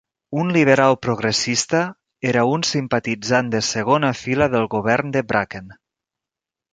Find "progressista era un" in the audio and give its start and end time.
1.05-2.65